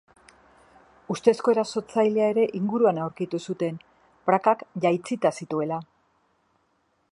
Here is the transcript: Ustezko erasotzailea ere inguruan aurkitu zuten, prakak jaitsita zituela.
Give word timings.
Ustezko 1.15 1.53
erasotzailea 1.55 2.29
ere 2.35 2.45
inguruan 2.61 3.01
aurkitu 3.03 3.43
zuten, 3.51 3.79
prakak 4.31 4.67
jaitsita 4.87 5.35
zituela. 5.43 5.81